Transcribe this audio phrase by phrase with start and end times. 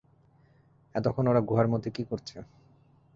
[0.95, 2.37] এতক্ষণ ওরা গুহার মধ্যে কী করছে?